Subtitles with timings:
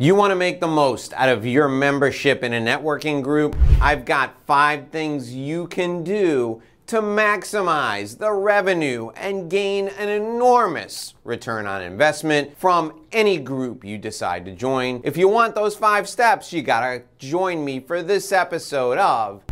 [0.00, 3.56] You want to make the most out of your membership in a networking group?
[3.80, 11.14] I've got five things you can do to maximize the revenue and gain an enormous
[11.24, 15.00] return on investment from any group you decide to join.
[15.02, 19.42] If you want those five steps, you gotta join me for this episode of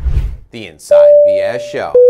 [0.52, 2.05] The Inside BS Show.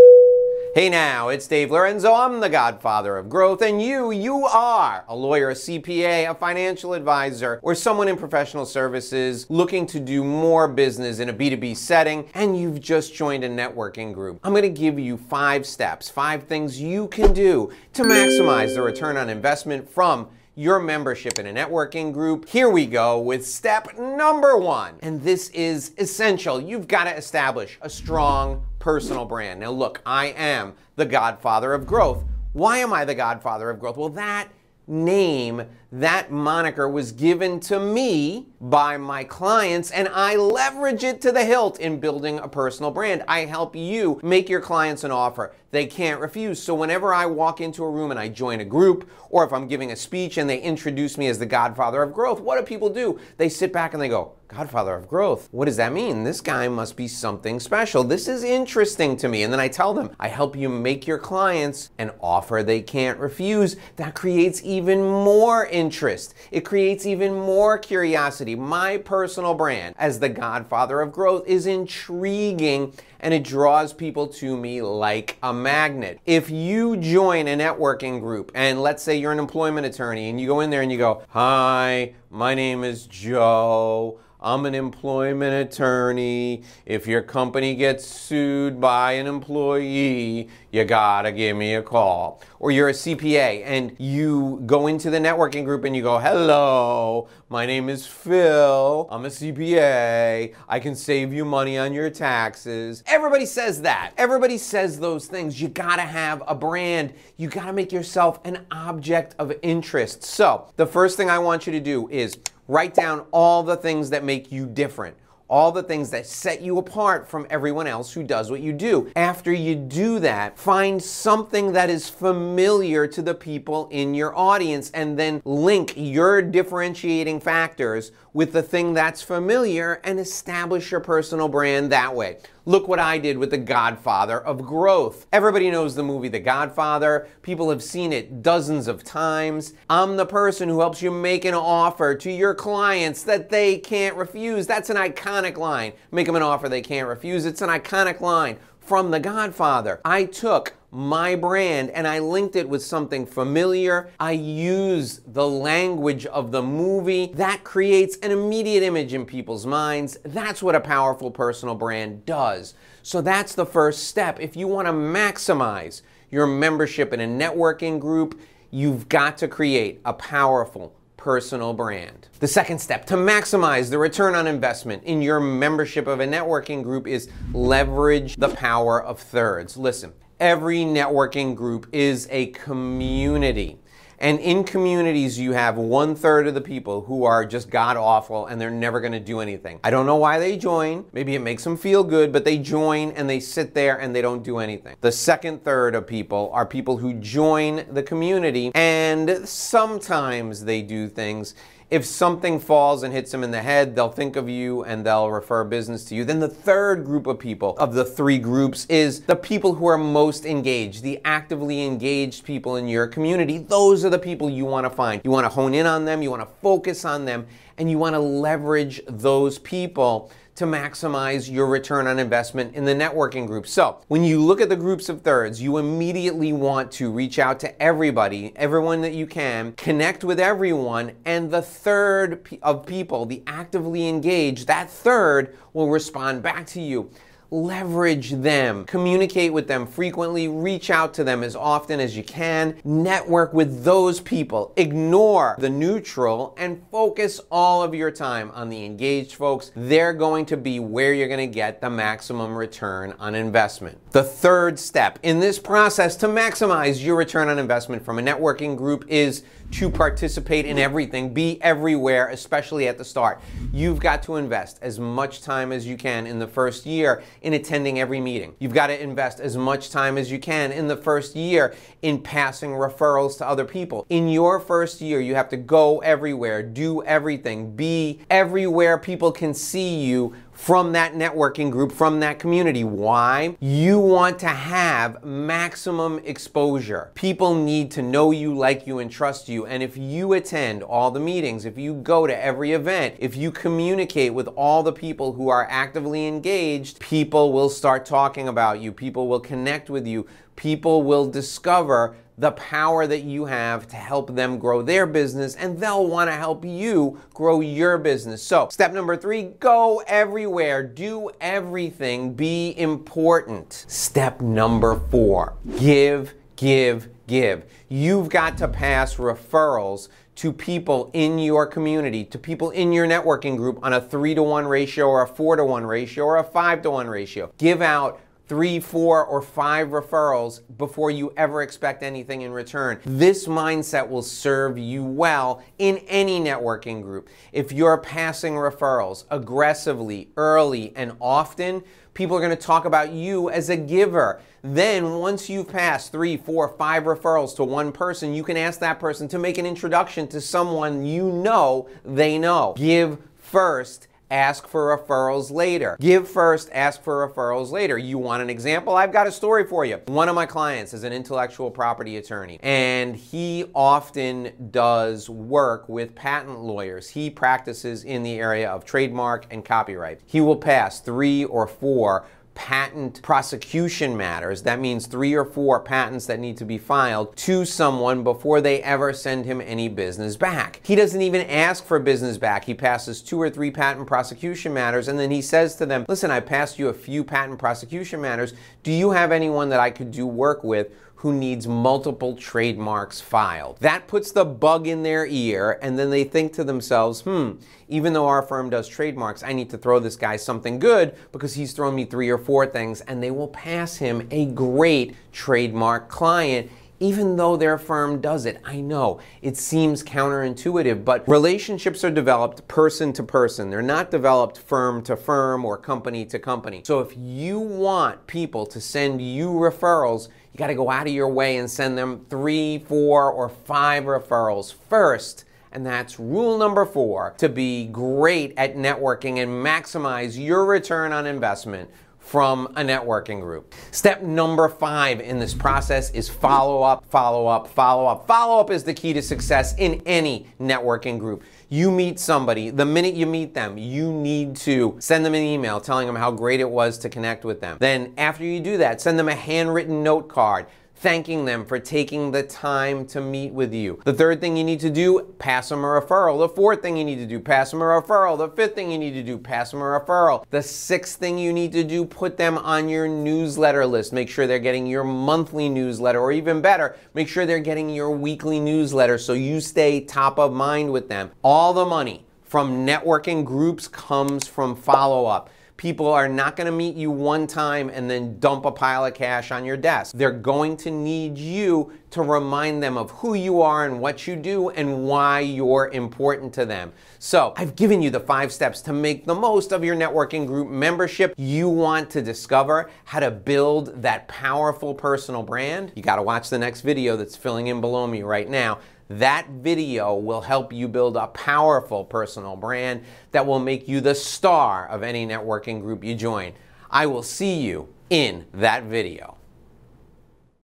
[0.77, 2.13] Hey now, it's Dave Lorenzo.
[2.13, 6.93] I'm the godfather of growth, and you, you are a lawyer, a CPA, a financial
[6.93, 12.29] advisor, or someone in professional services looking to do more business in a B2B setting,
[12.35, 14.39] and you've just joined a networking group.
[14.43, 19.17] I'm gonna give you five steps, five things you can do to maximize the return
[19.17, 22.49] on investment from your membership in a networking group.
[22.49, 24.95] Here we go with step number one.
[25.01, 26.59] And this is essential.
[26.59, 29.59] You've got to establish a strong personal brand.
[29.59, 32.23] Now, look, I am the godfather of growth.
[32.53, 33.97] Why am I the godfather of growth?
[33.97, 34.47] Well, that
[34.87, 41.31] name, that moniker was given to me by my clients, and I leverage it to
[41.31, 43.23] the hilt in building a personal brand.
[43.27, 46.61] I help you make your clients an offer they can't refuse.
[46.61, 49.67] So whenever I walk into a room and I join a group, or if I'm
[49.67, 52.89] giving a speech and they introduce me as the godfather of growth, what do people
[52.89, 53.19] do?
[53.37, 55.49] They sit back and they go, Godfather of growth.
[55.51, 56.23] What does that mean?
[56.23, 58.05] This guy must be something special.
[58.05, 59.43] This is interesting to me.
[59.43, 63.19] And then I tell them, I help you make your clients an offer they can't
[63.19, 63.75] refuse.
[63.97, 66.33] That creates even more interest.
[66.51, 68.55] It creates even more curiosity.
[68.55, 74.57] My personal brand as the Godfather of growth is intriguing and it draws people to
[74.57, 76.19] me like a magnet.
[76.25, 80.47] If you join a networking group, and let's say you're an employment attorney, and you
[80.47, 84.19] go in there and you go, Hi, my name is Joe.
[84.39, 86.61] I'm an employment attorney.
[86.85, 92.39] If your company gets sued by an employee, you gotta give me a call.
[92.59, 97.27] Or you're a CPA and you go into the networking group and you go, Hello,
[97.49, 99.07] my name is Phil.
[99.09, 100.53] I'm a CPA.
[100.69, 103.03] I can save you money on your taxes.
[103.07, 104.11] Everybody says that.
[104.17, 105.59] Everybody says those things.
[105.59, 107.15] You gotta have a brand.
[107.37, 110.23] You gotta make yourself an object of interest.
[110.23, 112.37] So, the first thing I want you to do is
[112.67, 115.15] Write down all the things that make you different
[115.49, 119.09] all the things that set you apart from everyone else who does what you do.
[119.15, 124.91] After you do that, find something that is familiar to the people in your audience
[124.91, 131.47] and then link your differentiating factors with the thing that's familiar and establish your personal
[131.47, 132.37] brand that way.
[132.67, 135.25] Look what I did with The Godfather of Growth.
[135.31, 137.29] Everybody knows the movie The Godfather.
[137.41, 139.73] People have seen it dozens of times.
[139.89, 144.17] I'm the person who helps you make an offer to your clients that they can't
[144.17, 144.67] refuse.
[144.67, 145.93] That's an iconic line.
[146.11, 147.45] Make them an offer they can't refuse.
[147.45, 150.01] It's an iconic line from The Godfather.
[150.03, 154.09] I took my brand and I linked it with something familiar.
[154.19, 157.31] I use the language of the movie.
[157.35, 160.17] That creates an immediate image in people's minds.
[160.23, 162.73] That's what a powerful personal brand does.
[163.03, 164.39] So that's the first step.
[164.39, 168.39] If you want to maximize your membership in a networking group,
[168.71, 172.29] you've got to create a powerful personal brand.
[172.39, 176.83] The second step to maximize the return on investment in your membership of a networking
[176.83, 179.75] group is leverage the power of thirds.
[179.75, 183.79] Listen, every networking group is a community.
[184.19, 188.47] And in communities, you have one third of the people who are just god awful
[188.47, 189.79] and they're never to do anything.
[189.83, 191.05] I don't know why they join.
[191.13, 194.23] Maybe it makes them feel good, but they join and they sit there and they
[194.23, 194.95] don't do anything.
[195.01, 201.07] The second third of people are people who join the community and sometimes they do
[201.09, 201.53] things
[201.89, 205.31] if something falls and hits them in the head, they'll think of you and they'll
[205.31, 206.25] refer business to you.
[206.25, 209.97] Then the third group of people of the three groups is the people who are
[209.97, 213.59] most engaged, the actively engaged people in your community.
[213.59, 215.21] Those are the people you want to find.
[215.23, 217.47] You want to hone in on them, you want to focus on them,
[217.77, 222.93] and you want to leverage those people to maximize your return on investment in the
[222.93, 223.67] networking group.
[223.67, 227.59] So, when you look at the groups of thirds, you immediately want to reach out
[227.59, 233.43] to everybody, everyone that you can, connect with everyone, and the third of people, the
[233.45, 237.11] actively engaged, that third will respond back to you
[237.51, 242.75] leverage them, communicate with them frequently, reach out to them as often as you can,
[242.83, 248.85] network with those people, ignore the neutral, and focus all of your time on the
[248.85, 249.71] engaged folks.
[249.75, 253.99] They're going to be where you're going to get the maximum return on investment.
[254.11, 258.75] The third step in this process to maximize your return on investment from a networking
[258.75, 263.41] group is to participate in everything, be everywhere, especially at the start.
[263.73, 267.53] You've got to invest as much time as you can in the first year in
[267.53, 268.55] attending every meeting.
[268.59, 272.21] You've got to invest as much time as you can in the first year in
[272.21, 274.05] passing referrals to other people.
[274.09, 279.53] In your first year, you have to go everywhere, do everything, be everywhere people can
[279.53, 282.83] see you from that networking group, from that community.
[282.83, 283.55] Why?
[283.59, 287.11] You want to have maximum exposure.
[287.13, 289.67] People need to know you, like you, and trust you.
[289.67, 293.51] And if you attend all the meetings, if you go to every event, if you
[293.51, 298.91] communicate with all the people who are actively engaged, people will start talking about you.
[298.91, 300.25] People will connect with you.
[300.55, 305.79] People will discover the power that you have to help them grow their business, and
[305.79, 308.43] they'll want to help you grow your business.
[308.43, 313.85] So, step number three go everywhere, do everything, be important.
[313.87, 317.65] Step number four give, give, give.
[317.89, 323.57] You've got to pass referrals to people in your community, to people in your networking
[323.57, 326.43] group on a three to one ratio or a four to one ratio or a
[326.43, 327.51] five to one ratio.
[327.57, 332.99] Give out three, four, or five referrals before you ever expect anything in return.
[333.05, 337.27] This mindset will serve you well in any networking group.
[337.51, 341.83] If you're passing referrals aggressively, early, and often,
[342.13, 344.41] people are to talk about you as a giver.
[344.63, 348.99] Then, once you've passed three, four, five referrals to one person, you can ask that
[348.99, 352.73] person to make an introduction to someone you know they know.
[352.77, 355.97] Give first ask for referrals later.
[355.99, 357.97] Give first, ask for referrals later.
[357.97, 358.95] You want an example?
[358.95, 360.01] I've got a story for you.
[360.07, 366.15] One of my clients is an intellectual property attorney, and he often does work with
[366.15, 367.09] patent lawyers.
[367.09, 370.21] He practices in the area of trademark and copyright.
[370.25, 372.25] He will pass three or four
[372.57, 377.63] patent prosecution matters, that means three or four patents that need to be filed to
[377.65, 380.81] someone before they ever send him any business back.
[380.83, 382.65] He doesn't even ask for business back.
[382.65, 386.31] He passes two or three patent prosecution matters and then he says to them, Listen,
[386.31, 388.55] I passed you a few patent prosecution matters.
[388.81, 390.87] Do you have anyone that I could do work with?
[391.17, 393.77] Who needs multiple trademarks filed.
[393.79, 397.53] That puts the bug in their ear, and then they think to themselves, hmm,
[397.87, 401.55] even though our firm does trademarks, I need to throw this guy something good because
[401.55, 406.07] he's thrown me three or four things, and they will pass him a great trademark
[406.07, 406.69] client
[406.99, 408.59] even though their firm does it.
[408.65, 413.69] I know it seems counterintuitive, but relationships are developed person to person.
[413.69, 416.81] They're not developed firm to firm or company to company.
[416.85, 421.13] So if you want people to send you referrals, you got to go out of
[421.13, 425.45] your way and send them three, four, or five referrals first.
[425.71, 431.27] And that's rule number four to be great at networking and maximize your return on
[431.27, 433.75] investment from a networking group.
[433.91, 438.25] Step number five in this process is follow up, follow up, follow up.
[438.25, 441.43] Follow up is the key to success in any networking group.
[441.69, 445.81] You meet somebody, the minute you meet them, you need to send them an email
[445.81, 447.75] telling them how great it was to connect with them.
[447.81, 450.67] Then, after you do that, send them a handwritten note card
[450.99, 453.99] thanking them for taking the time to meet with you.
[454.03, 456.39] The third thing you need to do, pass them a referral.
[456.39, 458.37] The fourth thing you need to do, pass them a referral.
[458.37, 460.43] The fifth thing you need to do, pass them a referral.
[460.49, 464.11] The sixth thing you need to do, put them on your newsletter list.
[464.11, 468.11] Make sure they're getting your monthly newsletter, or even better, make sure they're getting your
[468.11, 471.31] weekly newsletter so you stay top of mind with them.
[471.43, 475.49] All the money from networking groups comes from follow up.
[475.77, 479.51] People are not to meet you one time and then dump a pile of cash
[479.51, 480.15] on your desk.
[480.17, 484.35] They're going to need you to remind them of who you are and what you
[484.35, 486.93] do and why you're important to them.
[487.19, 490.67] So, I've given you the five steps to make the most of your networking group
[490.67, 491.35] membership.
[491.37, 495.91] You want to discover how to build that powerful personal brand?
[495.95, 498.79] You got to watch the next video that's filling in below me right now.
[499.09, 504.15] That video will help you build a powerful personal brand that will make you the
[504.15, 506.53] star of any networking group you join.
[506.91, 509.36] I will see you in that video.